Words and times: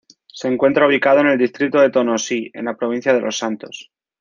Se 0.33 0.47
encuentra 0.47 0.87
ubicado 0.87 1.19
en 1.19 1.27
el 1.27 1.37
distrito 1.37 1.79
de 1.79 1.91
Tonosí 1.91 2.49
en 2.55 2.65
la 2.65 2.75
provincia 2.75 3.13
de 3.13 3.21
Los 3.21 3.37
Santos. 3.37 3.91